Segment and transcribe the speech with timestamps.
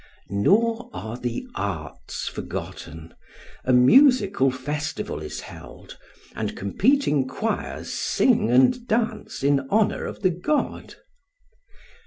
[0.31, 3.13] Nor are the arts forgotten;
[3.63, 5.99] a musical festival is held,
[6.33, 10.95] and competing choirs sing and dance in honour of the god.